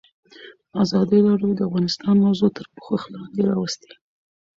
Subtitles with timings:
[0.83, 3.91] ازادي راډیو د اقتصاد موضوع تر پوښښ لاندې راوستې.